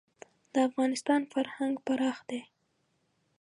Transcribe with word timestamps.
د 0.53 0.55
افغانستان 0.69 1.21
فرهنګ 1.33 1.75
پراخ 1.85 2.17
دی. 2.29 2.41